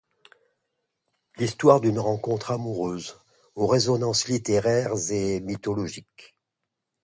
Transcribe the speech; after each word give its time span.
L'histoire 1.37 1.79
d'une 1.79 1.99
rencontre 1.99 2.49
amoureuse 2.49 3.19
aux 3.53 3.67
résonances 3.67 4.27
littéraires 4.27 4.93
et 5.11 5.41
mythologiques. 5.41 6.35